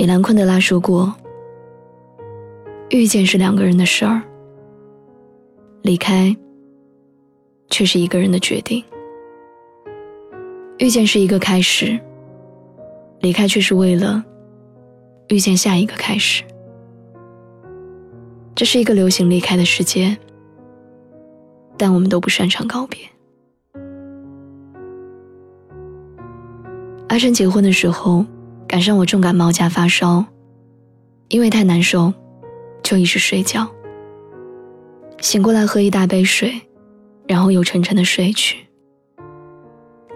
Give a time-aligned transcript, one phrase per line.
[0.00, 1.14] 米兰昆德拉说过
[2.88, 4.22] ：“遇见是两个人的事儿，
[5.82, 6.34] 离开
[7.68, 8.82] 却是一个人的决定。
[10.78, 12.00] 遇见是一个开始，
[13.20, 14.24] 离开却是为了
[15.28, 16.42] 遇见下一个开始。
[18.54, 20.16] 这是一个流行离开的世界，
[21.76, 22.98] 但我们都不擅长告别。
[27.08, 28.24] 阿琛结婚的时候。”
[28.70, 30.24] 赶上我重感冒加发烧，
[31.26, 32.14] 因为太难受，
[32.84, 33.68] 就一直睡觉。
[35.18, 36.52] 醒过来喝一大杯水，
[37.26, 38.58] 然后又沉沉的睡去。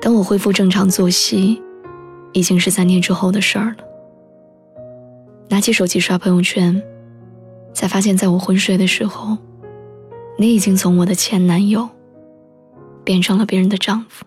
[0.01, 1.61] 等我恢复正常作息，
[2.33, 3.85] 已经是三天之后的事儿了。
[5.49, 6.81] 拿起手机刷朋友圈，
[7.73, 9.37] 才发现在我昏睡的时候，
[10.39, 11.89] 你已经从我的前男友
[13.03, 14.25] 变成了别人的丈夫。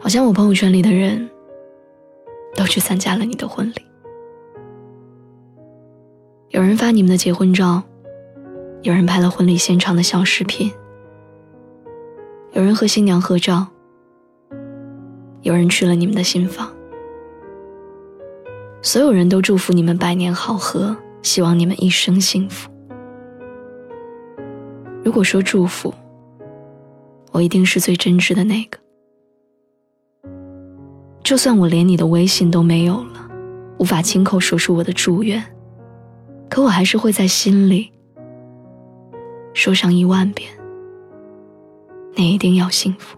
[0.00, 1.30] 好像我朋友圈里的人。
[2.60, 3.86] 都去参加了你的婚礼。
[6.50, 7.82] 有人发你们的结婚照，
[8.82, 10.70] 有人拍了婚礼现场的小视频，
[12.52, 13.66] 有人和新娘合照，
[15.40, 16.70] 有人去了你们的新房。
[18.82, 22.70] 所有人都祝福你们百年好合，希望你们一生幸福。
[25.02, 25.94] 如果说祝福，
[27.32, 28.79] 我一定是最真挚的那个。
[31.22, 33.28] 就算我连你的微信都没有了，
[33.78, 35.42] 无法亲口说出我的祝愿，
[36.48, 37.92] 可我还是会在心里
[39.54, 40.50] 说上一万遍：
[42.14, 43.16] 你一定要幸福。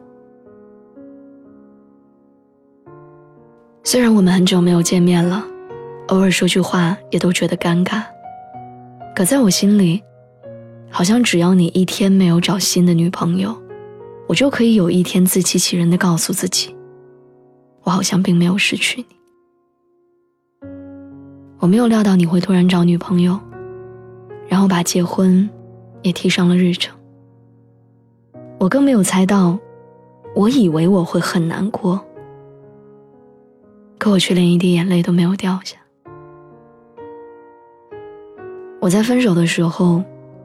[3.84, 5.44] 虽然我们很久没有见面了，
[6.08, 8.02] 偶尔说句话也都觉得尴尬，
[9.14, 10.02] 可在我心里，
[10.90, 13.56] 好像只要你一天没有找新的女朋友，
[14.28, 16.76] 我就可以有一天自欺欺人的告诉自己。
[17.84, 19.06] 我好像并没有失去你，
[21.58, 23.38] 我没有料到你会突然找女朋友，
[24.48, 25.48] 然后把结婚
[26.02, 26.96] 也提上了日程。
[28.58, 29.58] 我更没有猜到，
[30.34, 32.00] 我以为我会很难过，
[33.98, 35.76] 可我却连一滴眼泪都没有掉下。
[38.80, 40.02] 我在分手的时候，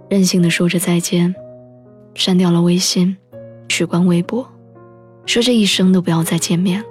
[0.09, 1.33] 任性的说着再见，
[2.15, 3.15] 删掉了微信，
[3.69, 4.47] 取关微博，
[5.25, 6.87] 说这一生都不要再见面了。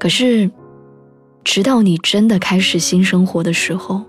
[0.00, 0.50] 可是，
[1.44, 4.02] 直到你真的开始新生活的时候，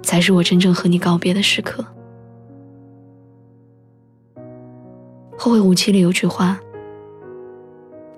[0.00, 1.84] 才是我真正和你告别的时刻。
[5.36, 6.56] 后会无期里有句话：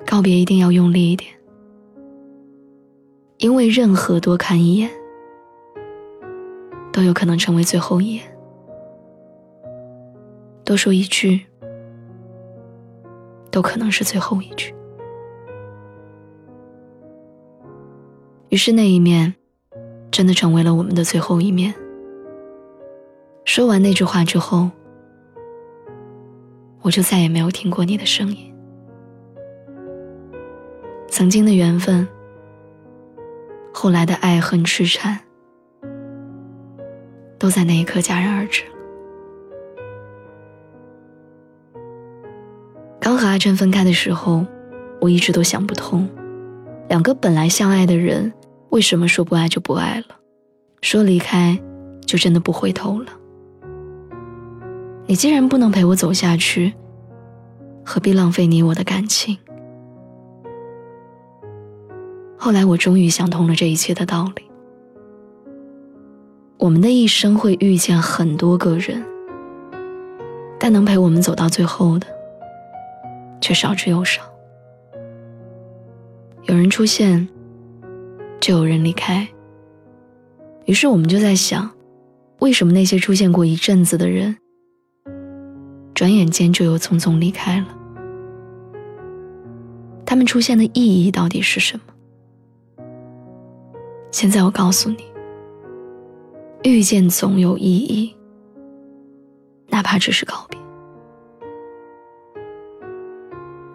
[0.06, 1.32] 告别一定要用力一点，
[3.38, 4.91] 因为任何多看一眼，
[6.93, 8.22] 都有可能成为最后一眼。
[10.66, 11.47] 多说一句，
[13.50, 14.75] 都可能是最后一句。
[18.59, 19.35] 是那一面，
[20.11, 21.73] 真的成为了我们的最后一面。
[23.45, 24.71] 说完那句话之后，
[26.83, 28.53] 我就再也没有听过你的声音。
[31.09, 32.07] 曾经的缘分，
[33.73, 35.19] 后来的爱恨痴缠，
[37.39, 38.65] 都在那一刻戛然而止。
[43.01, 44.45] 刚和阿琛分开的时候，
[45.01, 46.09] 我一直都想不通，
[46.89, 48.33] 两个本来相爱的人。
[48.71, 50.17] 为什么说不爱就不爱了，
[50.83, 51.59] 说离开
[52.06, 53.06] 就真的不回头了？
[55.06, 56.75] 你既然不能陪我走下去，
[57.82, 59.38] 何必浪费你我的感情？
[62.37, 64.43] 后来我终于想通了这一切的道理。
[66.59, 69.03] 我们的一生会遇见很多个人，
[70.61, 72.06] 但能陪我们走到最后的，
[73.41, 74.23] 却少之又少。
[76.44, 77.26] 有人出现。
[78.49, 79.29] 就有人离开。
[80.65, 81.71] 于是我们就在想，
[82.39, 84.35] 为什么那些出现过一阵子的人，
[85.93, 87.67] 转眼间就又匆匆离开了？
[90.06, 92.85] 他们出现的意义到底是什么？
[94.11, 95.05] 现在我告诉你，
[96.62, 98.17] 遇见总有意义，
[99.67, 100.59] 哪怕只是告别。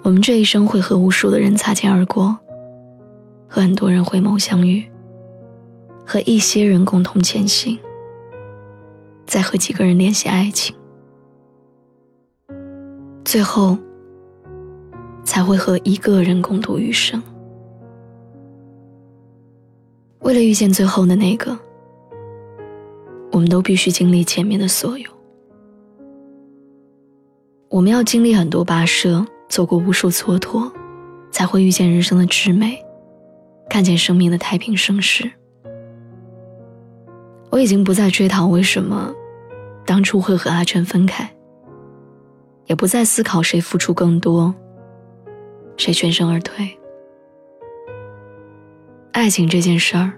[0.01, 2.35] 我们这一生会和无数的人擦肩而过，
[3.53, 4.83] 和很多人回眸相遇，
[6.03, 7.77] 和一些人共同前行，
[9.27, 10.75] 再和几个人联系爱情，
[13.23, 13.77] 最后
[15.23, 17.21] 才会和一个人共度余生。
[20.21, 21.55] 为了遇见最后的那个，
[23.31, 25.07] 我们都必须经历前面的所有。
[27.69, 29.23] 我们要经历很多跋涉。
[29.47, 30.71] 走过无数蹉跎，
[31.29, 32.83] 才会遇见人生的至美，
[33.73, 35.31] 看见生命的太平盛世。
[37.49, 39.11] 我已经不再追讨为什么
[39.83, 41.27] 当初会和阿全分开，
[42.67, 44.53] 也不再思考谁付出更多，
[45.75, 46.69] 谁全身而退。
[49.11, 50.13] 爱情这件事儿，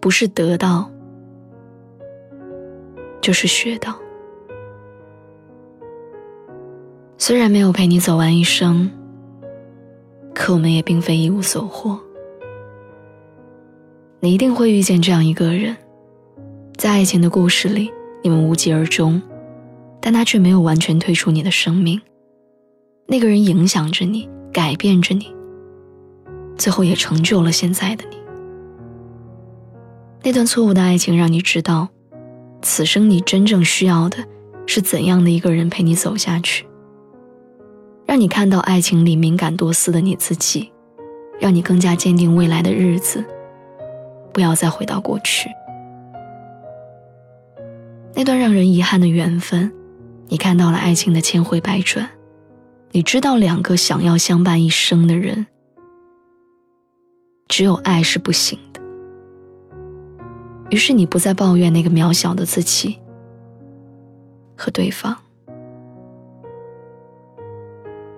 [0.00, 0.90] 不是得到，
[3.20, 3.96] 就是学到。
[7.16, 8.90] 虽然没有陪你走完一生，
[10.34, 11.96] 可我们也并非一无所获。
[14.24, 15.76] 你一定会遇见这样一个人，
[16.78, 17.92] 在爱情的故事里，
[18.22, 19.20] 你们无疾而终，
[20.00, 22.00] 但他却没有完全退出你的生命。
[23.06, 25.26] 那个人影响着你，改变着你，
[26.56, 28.16] 最后也成就了现在的你。
[30.22, 31.90] 那段错误的爱情让你知道，
[32.62, 34.16] 此生你真正需要的
[34.64, 36.64] 是怎样的一个人陪你走下去。
[38.06, 40.72] 让你看到爱情里敏感多思的你自己，
[41.38, 43.22] 让你更加坚定未来的日子。
[44.34, 45.48] 不要再回到过去，
[48.12, 49.72] 那段让人遗憾的缘分。
[50.26, 52.10] 你看到了爱情的千回百转，
[52.90, 55.46] 你知道两个想要相伴一生的人，
[57.46, 58.80] 只有爱是不行的。
[60.70, 62.98] 于是你不再抱怨那个渺小的自己
[64.56, 65.16] 和对方。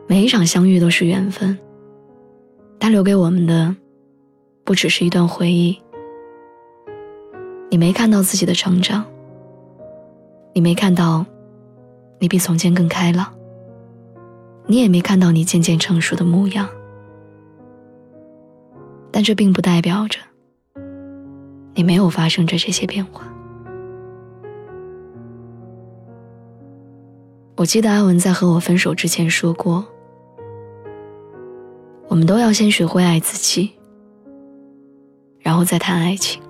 [0.07, 1.59] 每一场相遇都是缘分，
[2.79, 3.75] 它留给我们的
[4.65, 5.79] 不只是一段回忆。
[7.71, 9.05] 你没看到自己的成长，
[10.55, 11.27] 你没看到
[12.19, 13.33] 你比从前更开朗，
[14.67, 16.69] 你也没看到你渐渐成熟的模样，
[19.11, 20.19] 但这并不代表着
[21.75, 23.25] 你没有发生着这些变化。
[27.57, 29.85] 我记得阿文在和我分手之前说过。
[32.09, 33.73] 我们都要先学会爱自己，
[35.41, 36.41] 然后再谈爱情。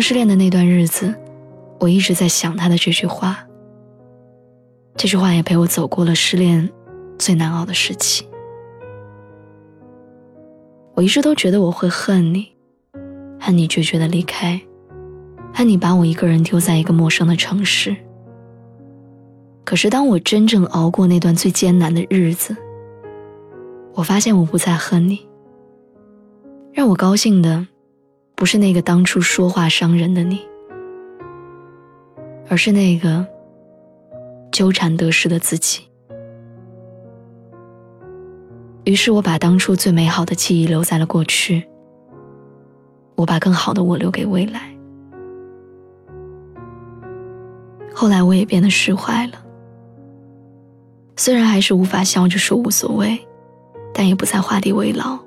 [0.00, 1.14] 失恋的那段日子，
[1.78, 3.46] 我一直在想他的这句话。
[4.96, 6.68] 这句话也陪我走过了失恋
[7.18, 8.26] 最难熬的时期。
[10.94, 12.52] 我一直都觉得我会恨你，
[13.38, 14.60] 恨你决绝的离开，
[15.54, 17.96] 恨你把我一个人丢在一个陌生的城市。
[19.64, 22.56] 可是当我真正熬过那段最艰难的日子，
[23.94, 25.26] 我发现我不再恨你。
[26.72, 27.66] 让我高兴的，
[28.40, 30.40] 不是那个当初说话伤人的你，
[32.48, 33.26] 而是那个
[34.50, 35.86] 纠缠得失的自己。
[38.84, 41.62] 于是我把当初最美好的记忆留在了过去，
[43.14, 44.74] 我把更好的我留给未来。
[47.92, 49.34] 后来我也变得释怀了，
[51.14, 53.20] 虽然还是无法笑着说无所谓。
[53.92, 55.18] 但也不再画地为牢，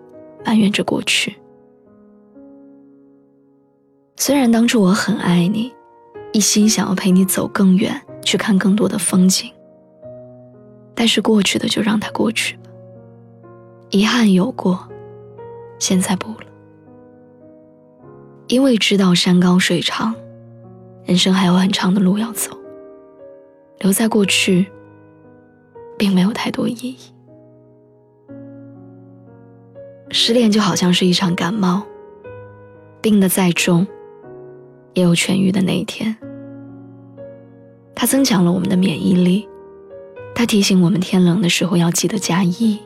[0.44, 1.36] 埋怨着过去。
[4.26, 5.76] 虽然当初我很爱你，
[6.32, 9.52] 一心想要陪你走更远，去看更多的风景。
[10.96, 12.70] 但是过去的就让它过去吧，
[13.90, 14.88] 遗憾有过，
[15.78, 16.48] 现在不了。
[18.48, 20.16] 因为知道山高水长，
[21.04, 22.58] 人生还有很长的路要走，
[23.80, 24.72] 留在过去，
[25.98, 26.96] 并没有太多意义。
[30.12, 31.84] 失恋就好像是一场感冒，
[33.02, 33.86] 病得再重，
[34.94, 36.16] 也有痊愈的那一天。
[37.96, 39.48] 它增强了我们的免疫力，
[40.34, 42.80] 它提醒我们天冷的时候要记得加衣。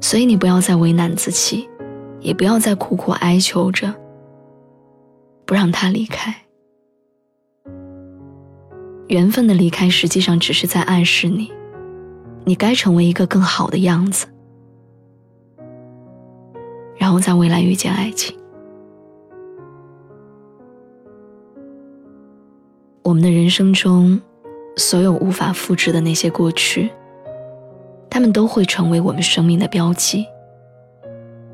[0.00, 1.66] 所以你不要再为难自己，
[2.20, 3.94] 也不要再苦苦哀求着
[5.46, 6.34] 不让他离开。
[9.08, 11.50] 缘分的离开实际上只是在暗示你，
[12.44, 14.26] 你该成为一个更好的样子。
[16.96, 18.36] 然后在未来遇见爱情。
[23.04, 24.18] 我们的人生中，
[24.76, 26.90] 所有无法复制的那些过去，
[28.08, 30.24] 他们都会成为我们生命的标记。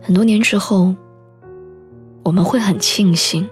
[0.01, 0.95] 很多年之后，
[2.23, 3.51] 我们会很庆幸，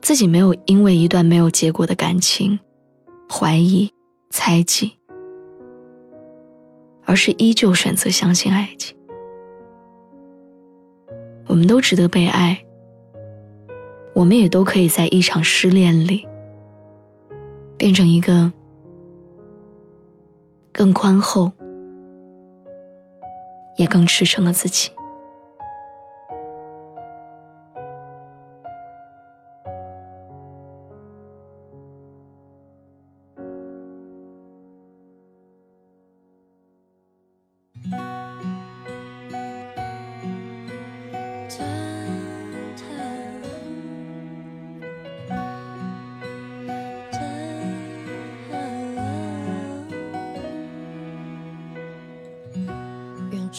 [0.00, 2.58] 自己没有因为一段没有结果的感情，
[3.30, 3.92] 怀疑、
[4.30, 4.92] 猜忌，
[7.04, 8.96] 而是依旧选择相信爱情。
[11.46, 12.58] 我们都值得被爱，
[14.14, 16.26] 我们也都可以在一场失恋里，
[17.78, 18.52] 变成一个
[20.72, 21.52] 更宽厚、
[23.76, 24.90] 也更赤诚的自己。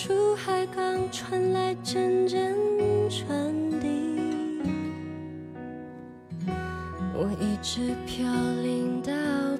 [0.01, 2.55] 出海港传来阵阵
[3.09, 4.61] 船笛，
[7.13, 8.25] 我一直飘
[8.61, 9.11] 零到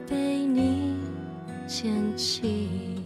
[0.08, 0.96] 被你
[1.68, 2.99] 捡起。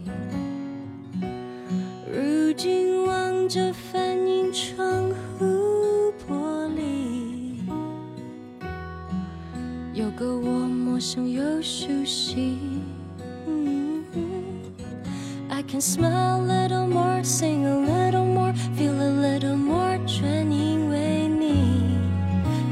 [15.73, 21.97] can smile a little more, sing a little more, feel a little more，全因为你。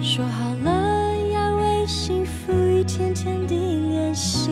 [0.01, 4.49] 说好了要为幸福一天天地练习，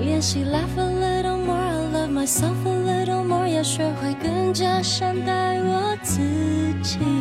[0.00, 6.20] 练习 laugh a little more, I love myself a little more，要学会更加善待我自
[6.82, 7.19] 己。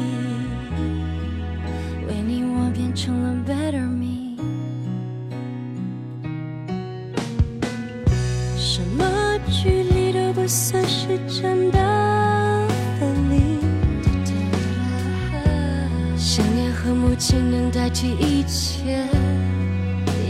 [17.30, 19.06] 和母亲能代替一切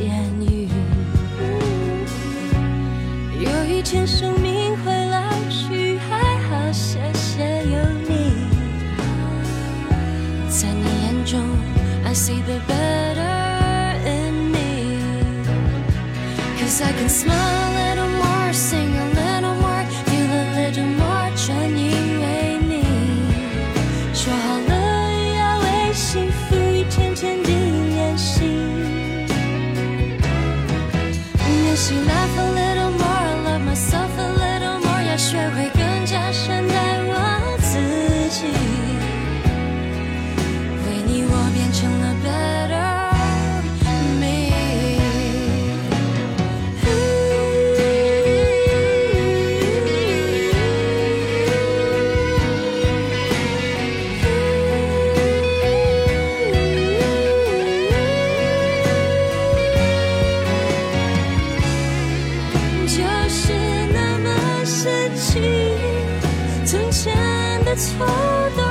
[0.02, 0.68] 言语。
[3.40, 8.34] 有一天生命会老去，还好谢谢有你，
[10.50, 11.40] 在你眼中
[12.04, 15.64] ，I see the better in me，cause
[16.84, 18.89] I can smile a little more，sing
[67.80, 68.06] 错
[68.56, 68.69] 的。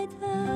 [0.00, 0.49] 爱的